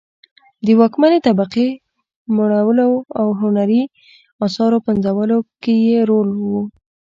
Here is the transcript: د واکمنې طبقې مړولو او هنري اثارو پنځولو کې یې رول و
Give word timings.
د 0.65 0.67
واکمنې 0.79 1.19
طبقې 1.27 1.67
مړولو 2.35 2.91
او 3.19 3.27
هنري 3.39 3.83
اثارو 4.45 4.77
پنځولو 4.87 5.37
کې 5.63 5.73
یې 5.87 5.97
رول 6.09 6.29
و 6.41 6.51